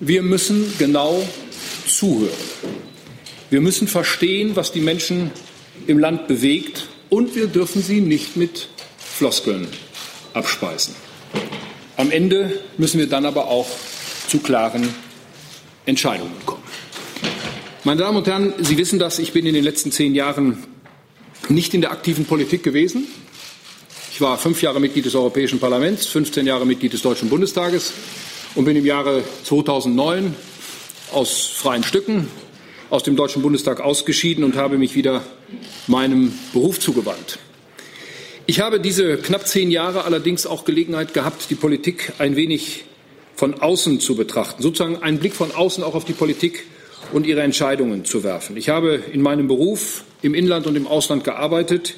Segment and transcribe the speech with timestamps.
[0.00, 1.26] Wir müssen genau
[1.88, 2.30] zuhören.
[3.50, 5.32] Wir müssen verstehen, was die Menschen
[5.88, 9.66] im Land bewegt und wir dürfen sie nicht mit Floskeln
[10.34, 10.94] abspeisen.
[11.96, 13.68] Am Ende müssen wir dann aber auch
[14.28, 14.88] zu klaren
[15.84, 16.62] Entscheidungen kommen.
[17.82, 20.62] Meine Damen und Herren, Sie wissen das, ich bin in den letzten zehn Jahren
[21.48, 23.08] nicht in der aktiven Politik gewesen.
[24.12, 27.92] Ich war fünf Jahre Mitglied des Europäischen Parlaments, 15 Jahre Mitglied des Deutschen Bundestages
[28.58, 30.34] und bin im Jahre 2009
[31.12, 32.26] aus freien Stücken
[32.90, 35.22] aus dem Deutschen Bundestag ausgeschieden und habe mich wieder
[35.86, 37.38] meinem Beruf zugewandt.
[38.46, 42.84] Ich habe diese knapp zehn Jahre allerdings auch Gelegenheit gehabt, die Politik ein wenig
[43.36, 46.66] von außen zu betrachten, sozusagen einen Blick von außen auch auf die Politik
[47.12, 48.56] und ihre Entscheidungen zu werfen.
[48.56, 51.94] Ich habe in meinem Beruf im Inland und im Ausland gearbeitet.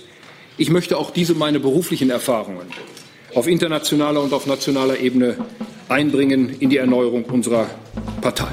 [0.59, 2.67] Ich möchte auch diese meine beruflichen Erfahrungen
[3.35, 5.39] auf internationaler und auf nationaler Ebene
[5.91, 7.69] einbringen in die Erneuerung unserer
[8.21, 8.53] Partei.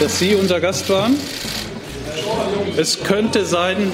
[0.00, 1.16] Dass Sie unser Gast waren.
[2.76, 3.92] Es könnte sein,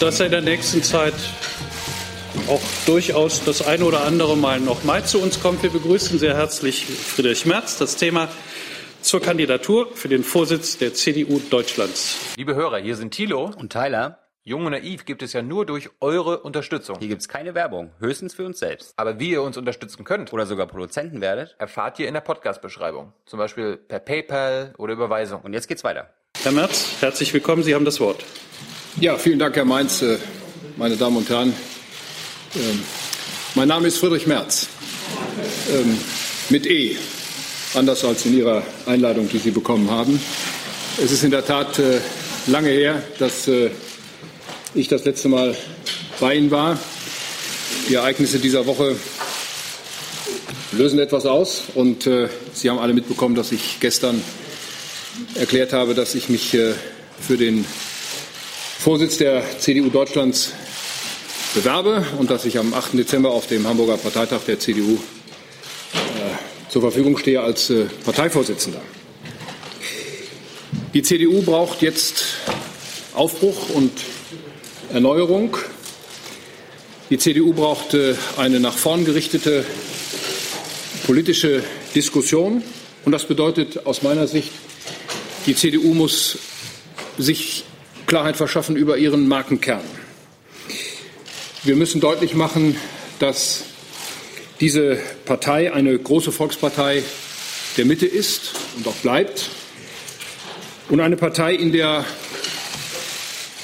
[0.00, 1.14] dass er in der nächsten Zeit
[2.48, 5.62] auch durchaus das eine oder andere Mal noch mal zu uns kommt.
[5.62, 7.78] Wir begrüßen sehr herzlich Friedrich Merz.
[7.78, 8.28] Das Thema
[9.00, 12.18] zur Kandidatur für den Vorsitz der CDU Deutschlands.
[12.36, 14.23] Liebe Hörer, hier sind Thilo und Tyler.
[14.46, 16.98] Jung und Naiv gibt es ja nur durch eure Unterstützung.
[16.98, 18.92] Hier gibt es keine Werbung, höchstens für uns selbst.
[18.96, 23.14] Aber wie ihr uns unterstützen könnt oder sogar Produzenten werdet, erfahrt ihr in der Podcast-Beschreibung.
[23.24, 25.40] Zum Beispiel per PayPal oder Überweisung.
[25.40, 26.10] Und jetzt geht's weiter.
[26.42, 27.62] Herr Merz, herzlich willkommen.
[27.62, 28.22] Sie haben das Wort.
[29.00, 30.18] Ja, vielen Dank, Herr Mainz, äh,
[30.76, 31.54] meine Damen und Herren.
[32.54, 32.82] Ähm,
[33.54, 34.68] mein Name ist Friedrich Merz.
[35.72, 35.98] Ähm,
[36.50, 36.98] mit E.
[37.72, 40.20] Anders als in Ihrer Einladung, die Sie bekommen haben.
[41.02, 41.98] Es ist in der Tat äh,
[42.46, 43.70] lange her, dass äh,
[44.74, 45.56] ich das letzte Mal
[46.18, 46.78] bei Ihnen war.
[47.88, 48.96] Die Ereignisse dieser Woche
[50.72, 51.64] lösen etwas aus.
[51.74, 54.22] Und äh, Sie haben alle mitbekommen, dass ich gestern
[55.34, 56.74] erklärt habe, dass ich mich äh,
[57.20, 57.64] für den
[58.78, 60.52] Vorsitz der CDU Deutschlands
[61.54, 62.94] bewerbe und dass ich am 8.
[62.94, 68.80] Dezember auf dem Hamburger Parteitag der CDU äh, zur Verfügung stehe als äh, Parteivorsitzender.
[70.92, 72.24] Die CDU braucht jetzt
[73.14, 73.92] Aufbruch und
[74.94, 75.56] Erneuerung.
[77.10, 79.64] Die CDU braucht äh, eine nach vorn gerichtete
[81.04, 81.64] politische
[81.96, 82.62] Diskussion.
[83.04, 84.52] Und das bedeutet aus meiner Sicht,
[85.46, 86.38] die CDU muss
[87.18, 87.64] sich
[88.06, 89.82] Klarheit verschaffen über ihren Markenkern.
[91.64, 92.76] Wir müssen deutlich machen,
[93.18, 93.64] dass
[94.60, 97.02] diese Partei eine große Volkspartei
[97.76, 99.50] der Mitte ist und auch bleibt
[100.88, 102.04] und eine Partei, in der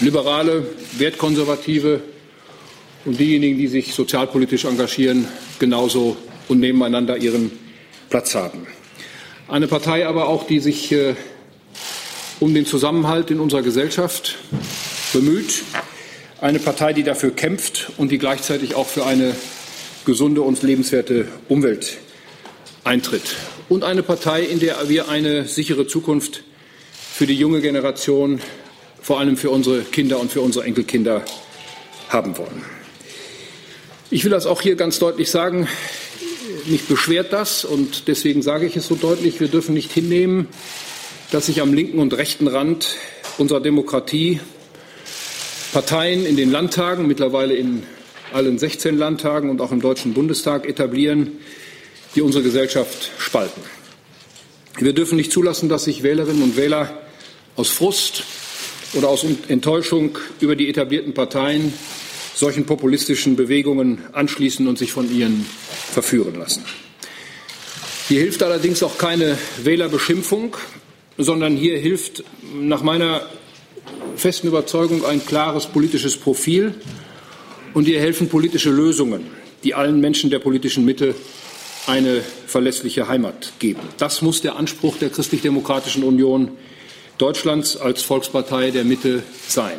[0.00, 0.66] Liberale,
[0.98, 2.00] Wertkonservative
[3.04, 5.28] und diejenigen, die sich sozialpolitisch engagieren,
[5.58, 6.16] genauso
[6.48, 7.50] und nebeneinander ihren
[8.08, 8.66] Platz haben.
[9.48, 11.14] Eine Partei aber auch, die sich äh,
[12.40, 14.38] um den Zusammenhalt in unserer Gesellschaft
[15.12, 15.62] bemüht.
[16.40, 19.34] Eine Partei, die dafür kämpft und die gleichzeitig auch für eine
[20.06, 21.98] gesunde und lebenswerte Umwelt
[22.84, 23.36] eintritt.
[23.68, 26.42] Und eine Partei, in der wir eine sichere Zukunft
[27.12, 28.40] für die junge Generation
[29.02, 31.24] vor allem für unsere Kinder und für unsere Enkelkinder
[32.08, 32.64] haben wollen.
[34.10, 35.68] Ich will das auch hier ganz deutlich sagen.
[36.66, 39.40] Mich beschwert das und deswegen sage ich es so deutlich.
[39.40, 40.48] Wir dürfen nicht hinnehmen,
[41.30, 42.96] dass sich am linken und rechten Rand
[43.38, 44.40] unserer Demokratie
[45.72, 47.84] Parteien in den Landtagen, mittlerweile in
[48.32, 51.38] allen 16 Landtagen und auch im Deutschen Bundestag etablieren,
[52.16, 53.62] die unsere Gesellschaft spalten.
[54.78, 57.02] Wir dürfen nicht zulassen, dass sich Wählerinnen und Wähler
[57.54, 58.24] aus Frust,
[58.94, 61.72] oder aus Enttäuschung über die etablierten Parteien
[62.34, 65.46] solchen populistischen Bewegungen anschließen und sich von ihnen
[65.92, 66.64] verführen lassen.
[68.08, 70.56] Hier hilft allerdings auch keine Wählerbeschimpfung,
[71.18, 72.24] sondern hier hilft
[72.54, 73.26] nach meiner
[74.16, 76.74] festen Überzeugung ein klares politisches Profil
[77.74, 79.26] und hier helfen politische Lösungen,
[79.62, 81.14] die allen Menschen der politischen Mitte
[81.86, 83.80] eine verlässliche Heimat geben.
[83.98, 86.52] Das muss der Anspruch der Christlich-Demokratischen Union
[87.20, 89.78] Deutschlands als Volkspartei der Mitte sein.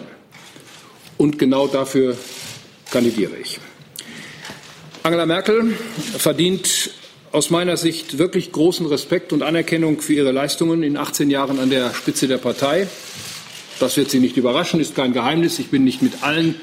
[1.17, 2.15] Und genau dafür
[2.91, 3.59] kandidiere ich.
[5.03, 5.73] Angela Merkel
[6.17, 6.91] verdient
[7.31, 11.69] aus meiner Sicht wirklich großen Respekt und Anerkennung für ihre Leistungen in 18 Jahren an
[11.69, 12.87] der Spitze der Partei.
[13.79, 15.57] Das wird Sie nicht überraschen, ist kein Geheimnis.
[15.57, 16.55] Ich bin nicht mit allen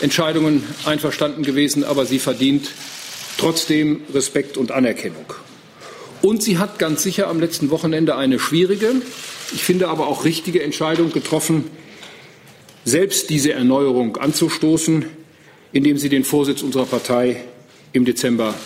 [0.00, 2.70] Entscheidungen einverstanden gewesen, aber sie verdient
[3.36, 5.26] trotzdem Respekt und Anerkennung.
[6.26, 8.96] Und sie hat ganz sicher am letzten Wochenende eine schwierige,
[9.54, 11.70] ich finde aber auch richtige Entscheidung getroffen,
[12.84, 15.04] selbst diese Erneuerung anzustoßen,
[15.72, 17.44] indem sie den Vorsitz unserer Partei
[17.92, 18.56] im Dezember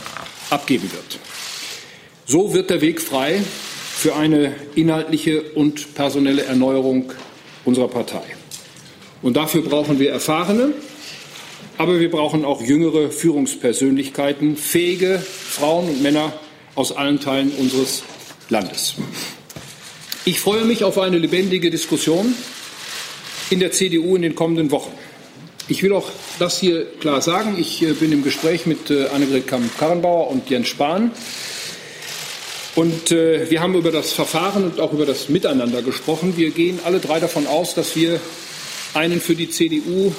[0.49, 1.19] abgeben wird.
[2.25, 3.43] So wird der Weg frei
[3.95, 7.13] für eine inhaltliche und personelle Erneuerung
[7.67, 8.23] unserer Partei.
[9.21, 10.73] Und dafür brauchen wir erfahrene,
[11.77, 16.33] aber wir brauchen auch jüngere Führungspersönlichkeiten, fähige Frauen und Männer
[16.75, 18.03] aus allen Teilen unseres
[18.49, 18.95] Landes.
[20.25, 22.35] Ich freue mich auf eine lebendige Diskussion
[23.51, 24.93] in der CDU in den kommenden Wochen.
[25.69, 26.09] Ich will auch
[26.39, 27.57] das hier klar sagen.
[27.59, 31.13] Ich äh, bin im Gespräch mit äh, Annegret Kamm-Karrenbauer und Jens Spahn.
[32.75, 36.37] Und äh, wir haben über das Verfahren und auch über das Miteinander gesprochen.
[36.37, 38.21] Wir gehen alle drei davon aus, dass wir
[38.95, 40.13] einen für die CDU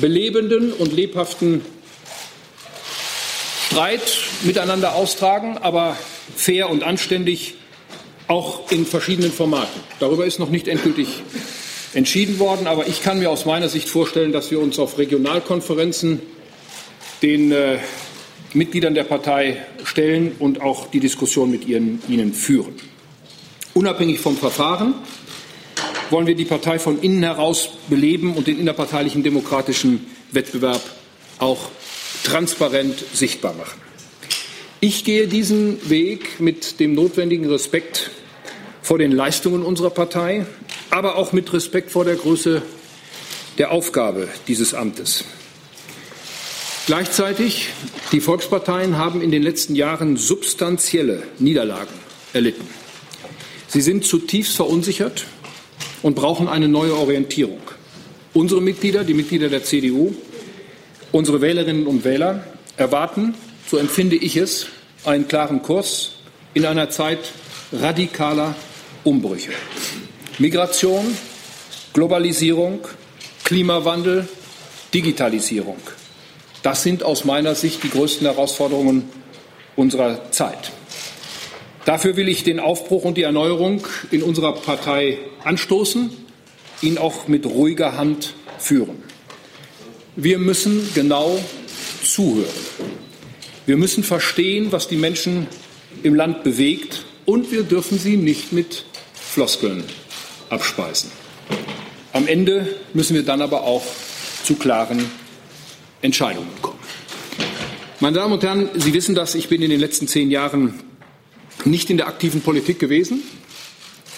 [0.00, 1.62] belebenden und lebhaften
[3.70, 4.00] Streit
[4.44, 5.94] miteinander austragen, aber
[6.34, 7.54] fair und anständig
[8.26, 9.80] auch in verschiedenen Formaten.
[10.00, 11.22] Darüber ist noch nicht endgültig
[11.92, 12.66] entschieden worden.
[12.66, 16.20] Aber ich kann mir aus meiner Sicht vorstellen, dass wir uns auf Regionalkonferenzen
[17.22, 17.78] den äh,
[18.54, 22.74] Mitgliedern der Partei stellen und auch die Diskussion mit ihren, ihnen führen.
[23.74, 24.94] Unabhängig vom Verfahren
[26.10, 30.80] wollen wir die Partei von innen heraus beleben und den innerparteilichen demokratischen Wettbewerb
[31.38, 31.68] auch
[32.24, 33.80] transparent sichtbar machen.
[34.80, 38.10] Ich gehe diesen Weg mit dem notwendigen Respekt
[38.82, 40.46] vor den Leistungen unserer Partei,
[40.90, 42.62] aber auch mit Respekt vor der Größe
[43.58, 45.24] der Aufgabe dieses Amtes.
[46.86, 47.68] Gleichzeitig,
[48.12, 51.92] die Volksparteien haben in den letzten Jahren substanzielle Niederlagen
[52.32, 52.66] erlitten.
[53.66, 55.26] Sie sind zutiefst verunsichert
[56.02, 57.60] und brauchen eine neue Orientierung.
[58.32, 60.14] Unsere Mitglieder, die Mitglieder der CDU,
[61.12, 62.44] unsere Wählerinnen und Wähler
[62.76, 63.34] erwarten,
[63.66, 64.66] so empfinde ich es,
[65.04, 66.12] einen klaren Kurs
[66.54, 67.18] in einer Zeit
[67.72, 68.54] radikaler
[69.04, 69.52] Umbrüche.
[70.38, 71.16] Migration,
[71.92, 72.80] Globalisierung,
[73.44, 74.28] Klimawandel,
[74.92, 75.78] Digitalisierung.
[76.62, 79.08] Das sind aus meiner Sicht die größten Herausforderungen
[79.76, 80.72] unserer Zeit.
[81.84, 86.10] Dafür will ich den Aufbruch und die Erneuerung in unserer Partei anstoßen,
[86.82, 89.07] ihn auch mit ruhiger Hand führen.
[90.20, 91.38] Wir müssen genau
[92.02, 92.48] zuhören.
[93.66, 95.46] Wir müssen verstehen, was die Menschen
[96.02, 98.84] im Land bewegt, und wir dürfen sie nicht mit
[99.14, 99.84] Floskeln
[100.50, 101.12] abspeisen.
[102.12, 103.84] Am Ende müssen wir dann aber auch
[104.42, 105.04] zu klaren
[106.02, 106.80] Entscheidungen kommen.
[108.00, 110.80] Meine Damen und Herren, Sie wissen das, ich bin in den letzten zehn Jahren
[111.64, 113.22] nicht in der aktiven Politik gewesen.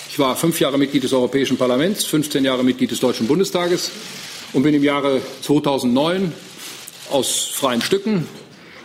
[0.09, 3.91] Ich war fünf Jahre Mitglied des Europäischen Parlaments, 15 Jahre Mitglied des Deutschen Bundestages
[4.53, 6.33] und bin im Jahre 2009
[7.11, 8.27] aus freien Stücken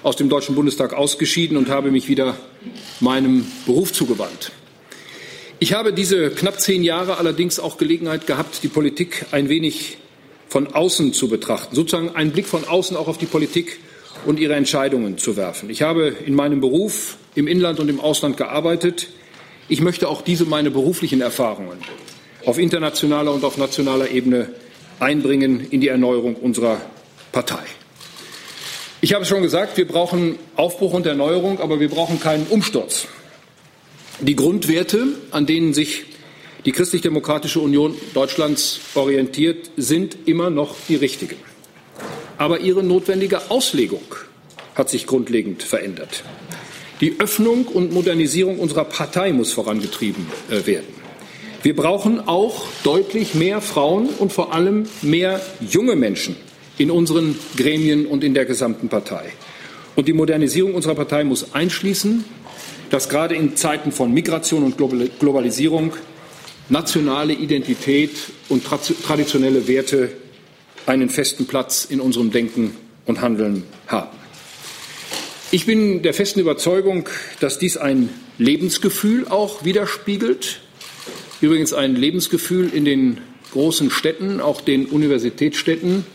[0.03, 2.38] aus dem Deutschen Bundestag ausgeschieden und habe mich wieder
[3.00, 4.51] meinem Beruf zugewandt.
[5.57, 9.97] Ich habe diese knapp zehn Jahre allerdings auch Gelegenheit gehabt, die Politik ein wenig
[10.47, 13.79] von außen zu betrachten, sozusagen einen Blick von außen auch auf die Politik
[14.25, 15.69] und ihre Entscheidungen zu werfen.
[15.71, 19.07] Ich habe in meinem Beruf im Inland und im Ausland gearbeitet.
[19.69, 21.79] Ich möchte auch diese meine beruflichen Erfahrungen
[22.45, 24.50] auf internationaler und auf nationaler Ebene
[25.00, 26.81] einbringen in die Erneuerung unserer
[27.31, 27.63] Partei.
[29.01, 33.07] Ich habe es schon gesagt, wir brauchen Aufbruch und Erneuerung, aber wir brauchen keinen Umsturz.
[34.19, 36.06] Die Grundwerte, an denen sich
[36.65, 41.36] die Christlich-Demokratische Union Deutschlands orientiert, sind immer noch die richtigen.
[42.38, 44.15] Aber ihre notwendige Auslegung
[44.74, 46.24] hat sich grundlegend verändert.
[47.01, 51.04] Die Öffnung und Modernisierung unserer Partei muss vorangetrieben äh, werden.
[51.65, 56.36] Wir brauchen auch deutlich mehr Frauen und vor allem mehr junge Menschen
[56.77, 59.31] in unseren Gremien und in der gesamten Partei.
[59.95, 62.24] Und die Modernisierung unserer Partei muss einschließen,
[62.91, 65.93] dass gerade in Zeiten von Migration und Globalisierung
[66.69, 68.12] nationale Identität
[68.48, 70.12] und traditionelle Werte
[70.86, 74.15] einen festen Platz in unserem Denken und Handeln haben.
[75.50, 80.62] Ich bin der festen Überzeugung, dass dies ein Lebensgefühl auch widerspiegelt.
[81.42, 83.18] Übrigens ein Lebensgefühl in den
[83.51, 86.06] großen Städten, auch den Universitätsstädten,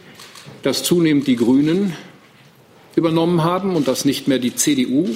[0.62, 1.94] das zunehmend die Grünen
[2.96, 5.08] übernommen haben und das nicht mehr die CDU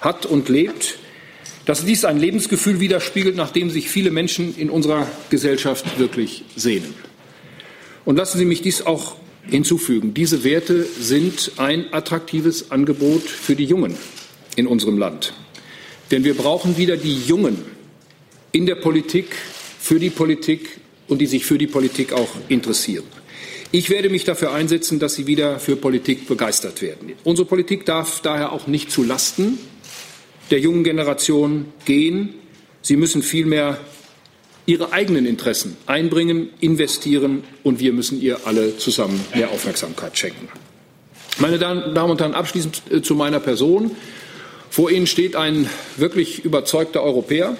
[0.00, 0.98] hat und lebt,
[1.64, 6.94] dass dies ein Lebensgefühl widerspiegelt, nach dem sich viele Menschen in unserer Gesellschaft wirklich sehnen.
[8.04, 9.16] Und lassen Sie mich dies auch
[9.48, 10.14] hinzufügen.
[10.14, 13.96] Diese Werte sind ein attraktives Angebot für die Jungen
[14.54, 15.32] in unserem Land.
[16.10, 17.75] Denn wir brauchen wieder die Jungen
[18.56, 19.36] in der Politik,
[19.78, 23.04] für die Politik und die sich für die Politik auch interessieren.
[23.70, 27.12] Ich werde mich dafür einsetzen, dass Sie wieder für Politik begeistert werden.
[27.22, 29.58] Unsere Politik darf daher auch nicht zu Lasten
[30.50, 32.30] der jungen Generation gehen.
[32.80, 33.78] Sie müssen vielmehr
[34.64, 40.48] ihre eigenen Interessen einbringen, investieren und wir müssen ihr alle zusammen mehr Aufmerksamkeit schenken.
[41.38, 43.90] Meine Damen und Herren, abschließend äh, zu meiner Person.
[44.70, 47.58] Vor Ihnen steht ein wirklich überzeugter Europäer,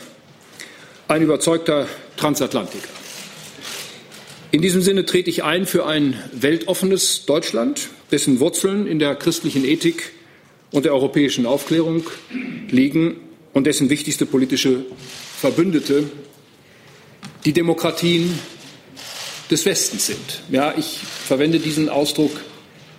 [1.09, 1.87] ein überzeugter
[2.17, 2.89] Transatlantiker.
[4.51, 9.65] In diesem Sinne trete ich ein für ein weltoffenes Deutschland, dessen Wurzeln in der christlichen
[9.65, 10.13] Ethik
[10.71, 12.05] und der europäischen Aufklärung
[12.71, 13.17] liegen
[13.53, 14.85] und dessen wichtigste politische
[15.39, 16.05] Verbündete
[17.45, 18.39] die Demokratien
[19.51, 20.43] des Westens sind.
[20.51, 22.41] Ja, ich verwende diesen Ausdruck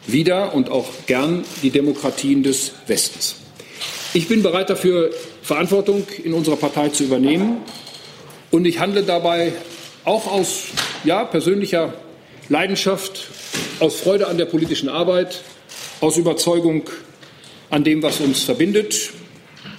[0.06, 3.36] wieder und auch gern die Demokratien des Westens.
[4.14, 5.12] Ich bin bereit dafür,
[5.42, 7.58] Verantwortung in unserer Partei zu übernehmen
[8.52, 9.54] und ich handle dabei
[10.06, 10.66] auch aus
[11.04, 11.94] ja, persönlicher
[12.50, 13.28] Leidenschaft,
[13.80, 15.42] aus Freude an der politischen Arbeit,
[16.00, 16.84] aus Überzeugung
[17.70, 19.12] an dem, was uns verbindet,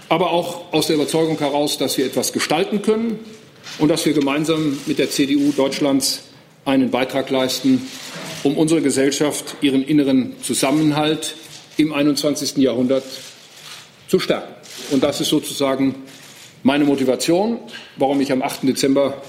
[0.08, 3.18] aber auch aus der Überzeugung heraus, dass wir etwas gestalten können
[3.78, 6.24] und dass wir gemeinsam mit der CDU Deutschlands
[6.64, 7.88] einen Beitrag leisten,
[8.42, 11.34] um unsere Gesellschaft, ihren inneren Zusammenhalt
[11.78, 12.58] im 21.
[12.58, 13.04] Jahrhundert
[14.08, 14.54] zu stärken.
[14.90, 15.94] Und das ist sozusagen
[16.62, 17.58] meine Motivation,
[17.96, 18.64] warum ich am 8.
[18.64, 19.22] Dezember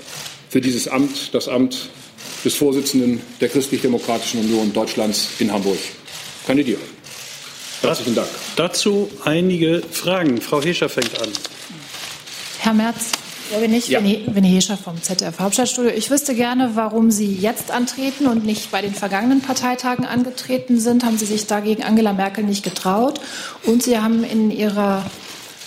[0.50, 1.90] für dieses Amt, das Amt
[2.44, 5.78] des Vorsitzenden der Christlich-Demokratischen Union Deutschlands in Hamburg
[6.48, 6.80] kandidiere.
[7.82, 8.28] Herzlichen Dank.
[8.56, 10.42] Dazu einige Fragen.
[10.42, 11.30] Frau Hescher fängt an.
[12.60, 13.12] Herr Merz,
[13.52, 14.04] ja, bin ich, ja.
[14.04, 15.92] Winnie Hescher vom ZDF Hauptstadtstudio.
[15.92, 21.04] Ich wüsste gerne, warum Sie jetzt antreten und nicht bei den vergangenen Parteitagen angetreten sind.
[21.06, 23.20] Haben Sie sich dagegen Angela Merkel nicht getraut?
[23.66, 25.04] Und Sie haben in Ihrer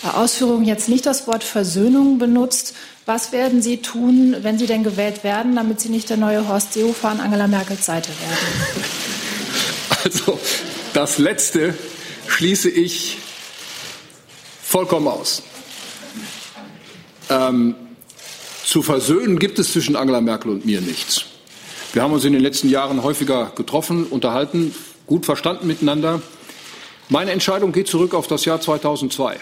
[0.03, 2.75] Ausführung jetzt nicht das Wort Versöhnung benutzt.
[3.07, 6.73] Was werden Sie tun, wenn Sie denn gewählt werden, damit Sie nicht der neue Horst
[6.73, 8.85] Seehofer an Angela Merkels Seite werden?
[10.05, 10.39] Also
[10.95, 11.75] das Letzte
[12.27, 13.19] schließe ich
[14.63, 15.43] vollkommen aus.
[17.31, 17.77] Ähm,
[18.65, 21.27] zu versöhnen gibt es zwischen Angela Merkel und mir nichts.
[21.93, 24.75] Wir haben uns in den letzten Jahren häufiger getroffen, unterhalten,
[25.07, 26.23] gut verstanden miteinander.
[27.09, 29.39] Meine Entscheidung geht zurück auf das Jahr 2002.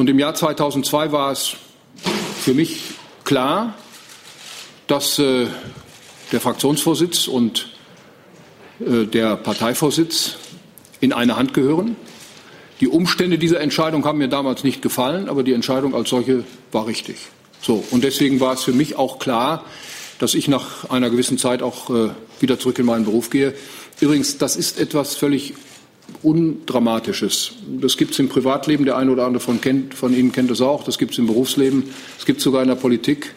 [0.00, 1.56] Und im Jahr 2002 war es
[2.40, 2.80] für mich
[3.22, 3.74] klar,
[4.86, 5.46] dass äh,
[6.32, 7.68] der Fraktionsvorsitz und
[8.80, 10.36] äh, der Parteivorsitz
[11.00, 11.96] in eine Hand gehören.
[12.80, 16.86] Die Umstände dieser Entscheidung haben mir damals nicht gefallen, aber die Entscheidung als solche war
[16.86, 17.18] richtig.
[17.60, 19.66] So, und deswegen war es für mich auch klar,
[20.18, 22.08] dass ich nach einer gewissen Zeit auch äh,
[22.40, 23.52] wieder zurück in meinen Beruf gehe.
[24.00, 25.52] Übrigens, das ist etwas völlig
[26.22, 27.52] Undramatisches.
[27.80, 30.60] Das gibt es im Privatleben, der eine oder andere von, kennt, von Ihnen kennt es
[30.60, 33.34] auch, das gibt es im Berufsleben, es gibt sogar in der Politik.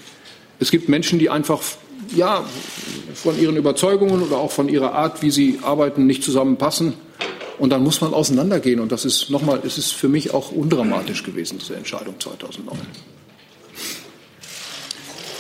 [0.59, 1.61] Es gibt Menschen, die einfach
[2.15, 2.43] ja,
[3.13, 6.93] von ihren Überzeugungen oder auch von ihrer Art, wie sie arbeiten, nicht zusammenpassen.
[7.59, 8.79] Und dann muss man auseinandergehen.
[8.79, 12.77] Und das ist nochmal, es ist für mich auch undramatisch gewesen, diese Entscheidung 2009.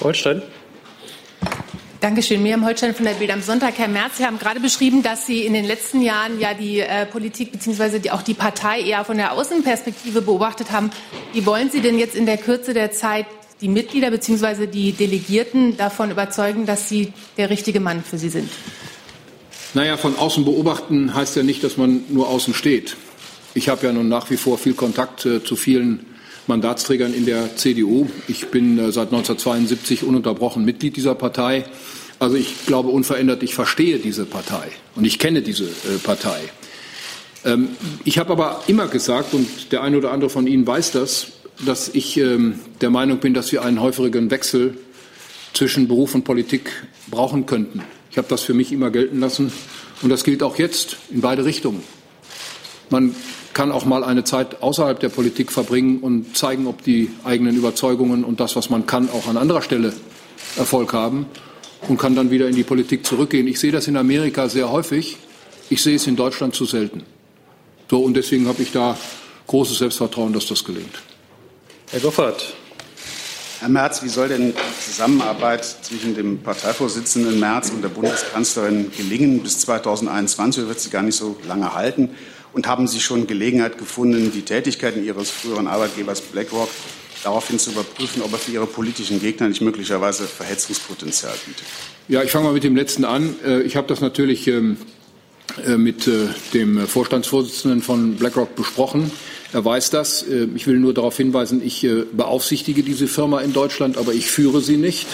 [0.01, 0.41] Holstein.
[2.03, 2.43] Dankeschön.
[2.43, 3.77] Miriam Holstein von der Bild am Sonntag.
[3.77, 7.05] Herr Merz, Sie haben gerade beschrieben, dass Sie in den letzten Jahren ja die äh,
[7.05, 8.09] Politik bzw.
[8.09, 10.91] auch die Partei eher von der Außenperspektive beobachtet haben.
[11.31, 13.25] Wie wollen Sie denn jetzt in der Kürze der Zeit
[13.61, 14.67] die Mitglieder bzw.
[14.67, 18.51] die Delegierten davon überzeugen, dass Sie der richtige Mann für Sie sind?
[19.73, 22.97] Naja, von außen beobachten heißt ja nicht, dass man nur außen steht.
[23.53, 26.05] Ich habe ja nun nach wie vor viel Kontakt äh, zu vielen
[26.47, 28.07] Mandatsträgern in der CDU.
[28.27, 31.65] Ich bin äh, seit 1972 ununterbrochen Mitglied dieser Partei.
[32.19, 36.39] Also ich glaube unverändert, ich verstehe diese Partei und ich kenne diese äh, Partei.
[37.45, 37.69] Ähm,
[38.03, 41.27] ich habe aber immer gesagt, und der eine oder andere von Ihnen weiß das,
[41.65, 44.77] dass ich ähm, der Meinung bin, dass wir einen häufigeren Wechsel
[45.53, 46.71] zwischen Beruf und Politik
[47.07, 47.83] brauchen könnten.
[48.11, 49.51] Ich habe das für mich immer gelten lassen
[50.01, 51.83] und das gilt auch jetzt in beide Richtungen.
[52.89, 53.15] Man
[53.53, 58.23] kann auch mal eine Zeit außerhalb der Politik verbringen und zeigen, ob die eigenen Überzeugungen
[58.23, 59.93] und das, was man kann, auch an anderer Stelle
[60.57, 61.25] Erfolg haben
[61.87, 63.47] und kann dann wieder in die Politik zurückgehen.
[63.47, 65.17] Ich sehe das in Amerika sehr häufig.
[65.69, 67.03] Ich sehe es in Deutschland zu selten.
[67.89, 68.97] So, und deswegen habe ich da
[69.47, 71.01] großes Selbstvertrauen, dass das gelingt.
[71.91, 72.53] Herr Goffert.
[73.59, 79.41] Herr Merz, wie soll denn die Zusammenarbeit zwischen dem Parteivorsitzenden Merz und der Bundeskanzlerin gelingen?
[79.41, 82.09] Bis 2021 wird sie gar nicht so lange halten.
[82.53, 86.69] Und haben Sie schon Gelegenheit gefunden, die Tätigkeiten Ihres früheren Arbeitgebers BlackRock
[87.23, 91.65] daraufhin zu überprüfen, ob er für Ihre politischen Gegner nicht möglicherweise Verhetzungspotenzial bietet?
[92.07, 93.35] Ja, ich fange mal mit dem letzten an.
[93.45, 94.77] Äh, ich habe das natürlich ähm,
[95.65, 99.11] äh, mit äh, dem Vorstandsvorsitzenden von BlackRock besprochen.
[99.53, 100.25] Er weiß das.
[100.55, 104.77] Ich will nur darauf hinweisen, ich beaufsichtige diese Firma in Deutschland, aber ich führe sie
[104.77, 105.05] nicht.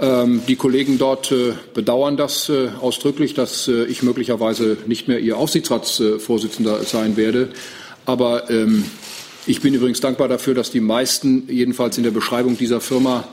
[0.00, 5.20] Ähm, die Kollegen dort äh, bedauern das äh, ausdrücklich, dass äh, ich möglicherweise nicht mehr
[5.20, 7.50] ihr Aufsichtsratsvorsitzender sein werde.
[8.04, 8.84] Aber ähm,
[9.46, 13.24] ich bin übrigens dankbar dafür, dass die meisten, jedenfalls in der Beschreibung dieser Firma,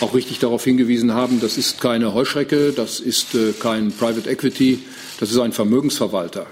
[0.00, 3.28] auch richtig darauf hingewiesen haben, das ist keine Heuschrecke, das ist
[3.60, 4.80] kein Private Equity,
[5.20, 6.46] das ist ein Vermögensverwalter.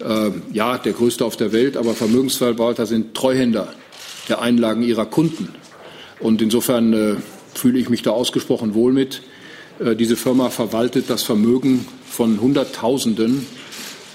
[0.00, 3.72] Äh, ja, der größte auf der Welt, aber Vermögensverwalter sind Treuhänder
[4.28, 5.54] der Einlagen ihrer Kunden.
[6.20, 7.22] Und insofern
[7.54, 9.22] fühle ich mich da ausgesprochen wohl mit.
[9.78, 13.46] Äh, diese Firma verwaltet das Vermögen von Hunderttausenden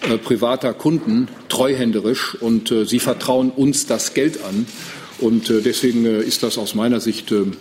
[0.01, 4.65] äh, privater Kunden treuhänderisch und äh, sie vertrauen uns das Geld an.
[5.19, 7.53] Und deswegen ist das aus meiner Sicht ähm,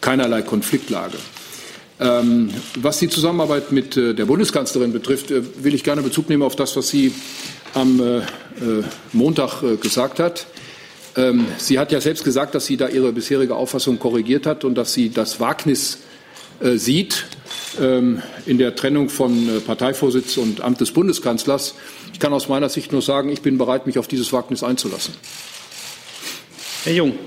[0.00, 1.18] keinerlei Konfliktlage.
[1.98, 6.76] Ähm, was die Zusammenarbeit mit der Bundeskanzlerin betrifft, will ich gerne Bezug nehmen auf das,
[6.76, 7.12] was sie
[7.74, 8.00] am
[9.12, 10.46] Montag gesagt hat.
[11.16, 14.76] Ähm, sie hat ja selbst gesagt, dass sie da ihre bisherige Auffassung korrigiert hat und
[14.76, 15.98] dass sie das Wagnis
[16.60, 17.26] äh, sieht
[17.80, 21.74] ähm, in der Trennung von äh, Parteivorsitz und Amt des Bundeskanzlers.
[22.12, 25.14] Ich kann aus meiner Sicht nur sagen, ich bin bereit, mich auf dieses Wagnis einzulassen.
[26.84, 27.18] Herr Jung.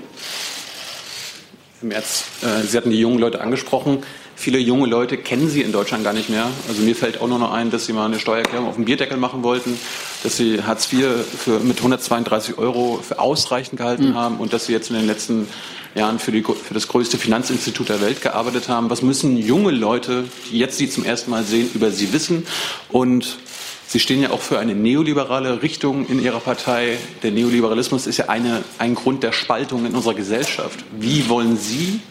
[1.80, 4.02] Herr Merz, äh, Sie hatten die jungen Leute angesprochen.
[4.44, 6.50] Viele junge Leute kennen Sie in Deutschland gar nicht mehr.
[6.68, 9.16] Also mir fällt auch nur noch ein, dass Sie mal eine Steuererklärung auf dem Bierdeckel
[9.16, 9.78] machen wollten,
[10.22, 14.14] dass Sie Hartz IV für, mit 132 Euro für ausreichend gehalten mhm.
[14.16, 15.48] haben und dass Sie jetzt in den letzten
[15.94, 18.90] Jahren für, die, für das größte Finanzinstitut der Welt gearbeitet haben.
[18.90, 22.46] Was müssen junge Leute, die jetzt Sie zum ersten Mal sehen, über Sie wissen?
[22.90, 23.38] Und
[23.86, 26.98] Sie stehen ja auch für eine neoliberale Richtung in Ihrer Partei.
[27.22, 30.84] Der Neoliberalismus ist ja eine, ein Grund der Spaltung in unserer Gesellschaft.
[31.00, 32.02] Wie wollen Sie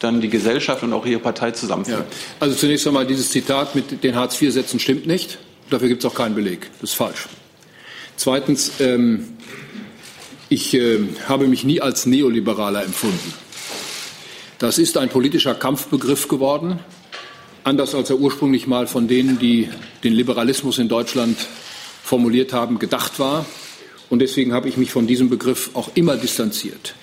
[0.00, 2.04] dann die Gesellschaft und auch Ihre Partei zusammenführen?
[2.08, 2.16] Ja.
[2.40, 5.38] Also zunächst einmal dieses Zitat mit den Hartz-IV-Sätzen stimmt nicht.
[5.70, 6.70] Dafür gibt es auch keinen Beleg.
[6.80, 7.26] Das ist falsch.
[8.16, 9.36] Zweitens, ähm,
[10.48, 13.34] ich äh, habe mich nie als Neoliberaler empfunden.
[14.58, 16.78] Das ist ein politischer Kampfbegriff geworden,
[17.64, 19.68] anders als er ursprünglich mal von denen, die
[20.04, 21.36] den Liberalismus in Deutschland
[22.02, 23.46] formuliert haben, gedacht war.
[24.10, 26.94] Und deswegen habe ich mich von diesem Begriff auch immer distanziert.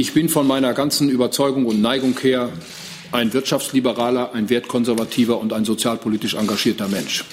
[0.00, 2.48] Ich bin von meiner ganzen Überzeugung und Neigung her
[3.12, 7.26] ein wirtschaftsliberaler, ein wertkonservativer und ein sozialpolitisch engagierter Mensch.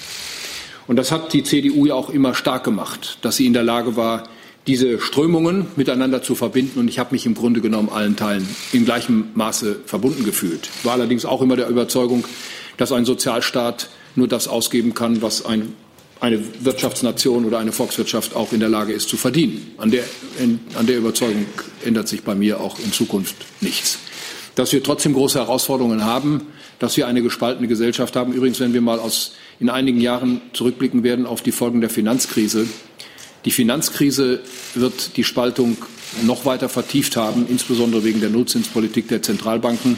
[0.86, 3.96] Und das hat die CDU ja auch immer stark gemacht, dass sie in der Lage
[3.96, 4.28] war,
[4.66, 6.78] diese Strömungen miteinander zu verbinden.
[6.78, 10.68] Und ich habe mich im Grunde genommen allen Teilen in gleichem Maße verbunden gefühlt.
[10.82, 12.26] War allerdings auch immer der Überzeugung,
[12.76, 15.72] dass ein Sozialstaat nur das ausgeben kann, was ein,
[16.20, 19.72] eine Wirtschaftsnation oder eine Volkswirtschaft auch in der Lage ist zu verdienen.
[19.78, 20.04] An der,
[20.38, 21.46] in, an der Überzeugung
[21.84, 23.98] ändert sich bei mir auch in Zukunft nichts.
[24.54, 28.32] Dass wir trotzdem große Herausforderungen haben, dass wir eine gespaltene Gesellschaft haben.
[28.32, 32.66] Übrigens, wenn wir mal aus, in einigen Jahren zurückblicken werden auf die Folgen der Finanzkrise,
[33.44, 34.40] die Finanzkrise
[34.74, 35.76] wird die Spaltung
[36.22, 39.96] noch weiter vertieft haben, insbesondere wegen der Nullzinspolitik der Zentralbanken.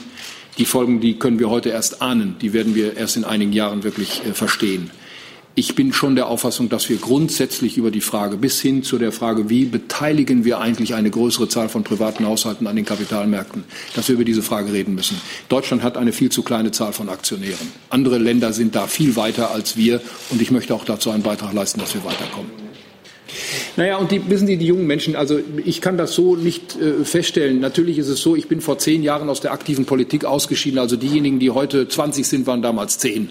[0.59, 3.83] Die Folgen, die können wir heute erst ahnen, die werden wir erst in einigen Jahren
[3.83, 4.91] wirklich äh, verstehen.
[5.57, 9.11] Ich bin schon der Auffassung, dass wir grundsätzlich über die Frage bis hin zu der
[9.11, 14.09] Frage, wie beteiligen wir eigentlich eine größere Zahl von privaten Haushalten an den Kapitalmärkten, dass
[14.09, 15.21] wir über diese Frage reden müssen.
[15.49, 17.73] Deutschland hat eine viel zu kleine Zahl von Aktionären.
[17.91, 21.53] Andere Länder sind da viel weiter als wir, und ich möchte auch dazu einen Beitrag
[21.53, 22.51] leisten, dass wir weiterkommen.
[23.77, 27.05] Naja, und die, wissen Sie, die jungen Menschen, also ich kann das so nicht äh,
[27.05, 27.61] feststellen.
[27.61, 30.79] Natürlich ist es so, ich bin vor zehn Jahren aus der aktiven Politik ausgeschieden.
[30.79, 33.31] Also diejenigen, die heute 20 sind, waren damals zehn.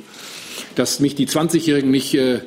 [0.79, 2.39] Dass mich die 20-Jährigen nicht äh,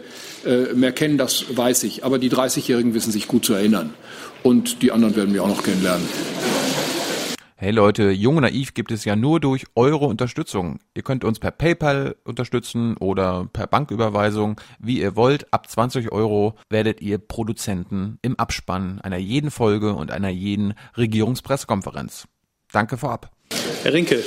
[0.47, 2.03] äh, mehr kennen, das weiß ich.
[2.03, 3.93] Aber die 30-Jährigen wissen sich gut zu erinnern.
[4.43, 6.09] Und die anderen werden wir auch noch kennenlernen.
[7.57, 10.79] Hey Leute, Jung und Naiv gibt es ja nur durch eure Unterstützung.
[10.97, 15.53] Ihr könnt uns per PayPal unterstützen oder per Banküberweisung, wie ihr wollt.
[15.53, 22.29] Ab 20 Euro werdet ihr Produzenten im Abspann einer jeden Folge und einer jeden Regierungspressekonferenz.
[22.73, 23.31] Danke vorab.
[23.83, 24.25] Herr Rinke.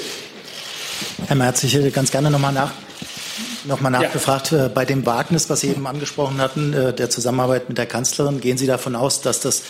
[1.26, 2.72] Herr Merz, ich hätte ganz gerne nochmal nach,
[3.68, 4.66] noch mal nachgefragt, ja.
[4.66, 8.42] Äh, bei dem Wagnis, was Sie eben angesprochen hatten, äh, der Zusammenarbeit mit der Kanzlerin,
[8.42, 9.64] gehen Sie davon aus, dass das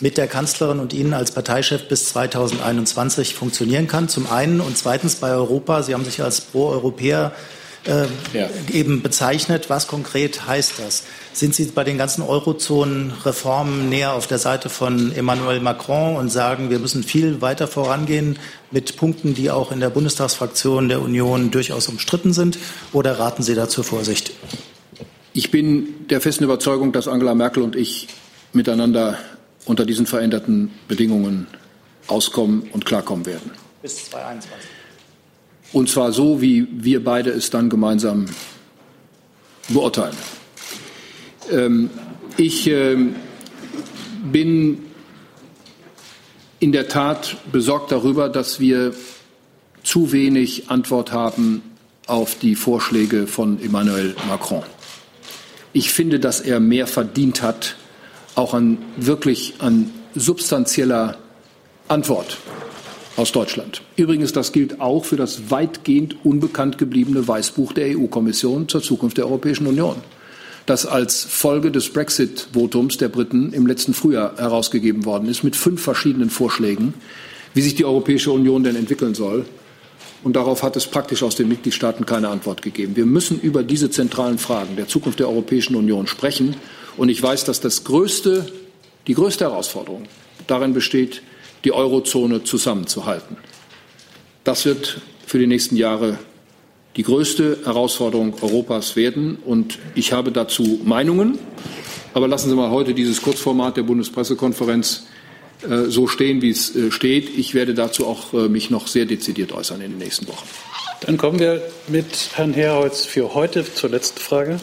[0.00, 4.08] mit der Kanzlerin und Ihnen als Parteichef bis 2021 funktionieren kann.
[4.08, 5.82] Zum einen und zweitens bei Europa.
[5.82, 8.48] Sie haben sich als Pro-Europäer äh, ja.
[8.72, 9.68] eben bezeichnet.
[9.70, 11.04] Was konkret heißt das?
[11.32, 16.70] Sind Sie bei den ganzen Eurozonen-Reformen näher auf der Seite von Emmanuel Macron und sagen,
[16.70, 18.38] wir müssen viel weiter vorangehen
[18.70, 22.58] mit Punkten, die auch in der Bundestagsfraktion der Union durchaus umstritten sind?
[22.92, 24.32] Oder raten Sie dazu Vorsicht?
[25.32, 28.08] Ich bin der festen Überzeugung, dass Angela Merkel und ich
[28.52, 29.18] miteinander
[29.64, 31.46] unter diesen veränderten Bedingungen
[32.06, 33.50] auskommen und klarkommen werden.
[33.80, 34.81] Bis 2021.
[35.72, 38.26] Und zwar so, wie wir beide es dann gemeinsam
[39.68, 40.16] beurteilen.
[41.50, 41.90] Ähm,
[42.36, 43.16] ich ähm,
[44.30, 44.84] bin
[46.60, 48.94] in der Tat besorgt darüber, dass wir
[49.82, 51.62] zu wenig Antwort haben
[52.06, 54.62] auf die Vorschläge von Emmanuel Macron.
[55.72, 57.76] Ich finde, dass er mehr verdient hat,
[58.34, 61.18] auch an wirklich an substanzieller
[61.88, 62.38] Antwort.
[63.16, 63.82] Aus Deutschland.
[63.96, 69.26] Übrigens, das gilt auch für das weitgehend unbekannt gebliebene Weißbuch der EU-Kommission zur Zukunft der
[69.26, 69.96] Europäischen Union,
[70.66, 75.82] das als Folge des Brexit-Votums der Briten im letzten Frühjahr herausgegeben worden ist, mit fünf
[75.82, 76.94] verschiedenen Vorschlägen,
[77.54, 79.44] wie sich die Europäische Union denn entwickeln soll.
[80.24, 82.94] Und darauf hat es praktisch aus den Mitgliedstaaten keine Antwort gegeben.
[82.94, 86.54] Wir müssen über diese zentralen Fragen der Zukunft der Europäischen Union sprechen.
[86.96, 88.46] Und ich weiß, dass das größte,
[89.08, 90.04] die größte Herausforderung
[90.46, 91.22] darin besteht,
[91.64, 93.36] die Eurozone zusammenzuhalten.
[94.44, 96.18] Das wird für die nächsten Jahre
[96.96, 99.38] die größte Herausforderung Europas werden.
[99.44, 101.38] Und ich habe dazu Meinungen.
[102.14, 105.06] Aber lassen Sie mal heute dieses Kurzformat der Bundespressekonferenz
[105.62, 107.36] äh, so stehen, wie es äh, steht.
[107.38, 110.46] Ich werde dazu auch äh, mich noch sehr dezidiert äußern in den nächsten Wochen.
[111.00, 114.60] Dann kommen wir mit Herrn Herholz für heute zur letzten Frage.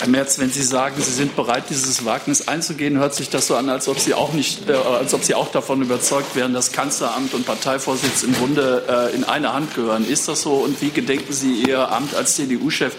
[0.00, 3.54] Herr Merz, wenn Sie sagen, Sie sind bereit, dieses Wagnis einzugehen, hört sich das so
[3.54, 6.72] an, als ob Sie auch, nicht, äh, als ob Sie auch davon überzeugt wären, dass
[6.72, 10.06] Kanzleramt und Parteivorsitz im Grunde äh, in eine Hand gehören.
[10.06, 10.54] Ist das so?
[10.54, 12.94] Und wie gedenken Sie Ihr Amt als CDU-Chef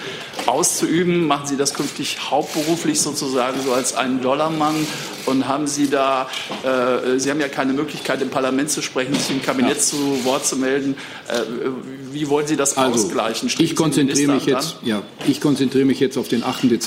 [0.45, 1.27] auszuüben?
[1.27, 4.75] Machen Sie das künftig hauptberuflich sozusagen so als einen Dollarmann?
[5.25, 6.29] Und haben Sie da,
[6.63, 9.83] äh, Sie haben ja keine Möglichkeit im Parlament zu sprechen, sich im Kabinett ja.
[9.83, 10.95] zu Wort zu melden.
[11.27, 11.41] Äh,
[12.11, 13.49] wie wollen Sie das also, ausgleichen?
[13.57, 16.69] ich konzentriere mich jetzt, ja, ich konzentriere mich jetzt auf den 8.
[16.69, 16.84] Dezember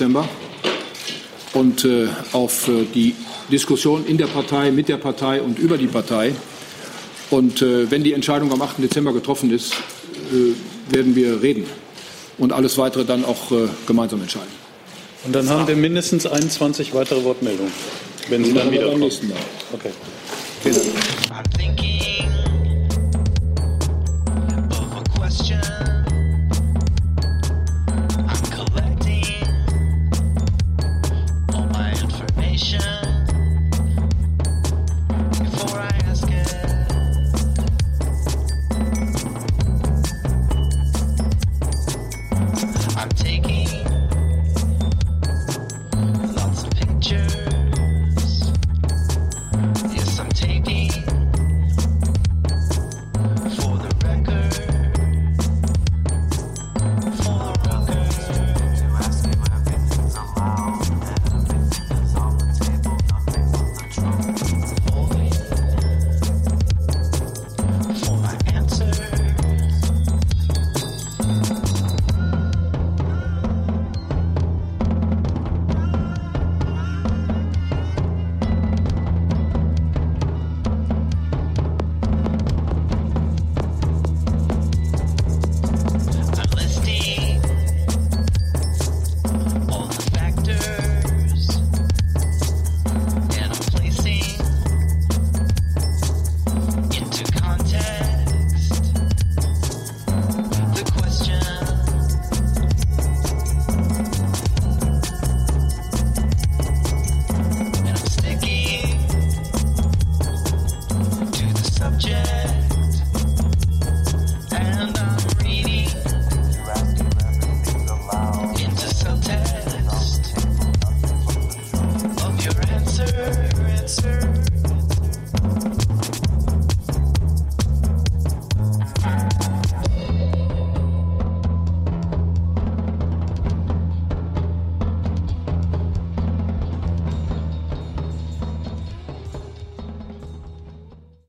[1.55, 3.15] und äh, auf äh, die
[3.51, 6.35] Diskussion in der Partei, mit der Partei und über die Partei.
[7.31, 8.79] Und äh, wenn die Entscheidung am 8.
[8.79, 11.65] Dezember getroffen ist, äh, werden wir reden
[12.39, 13.53] und alles weitere dann auch
[13.87, 14.49] gemeinsam entscheiden.
[15.25, 17.73] Und dann haben wir mindestens 21 weitere Wortmeldungen
[18.29, 19.09] wenn Sie dann wieder Mal.
[19.73, 19.91] Okay.
[20.63, 20.77] Vielen
[21.29, 21.98] Dank.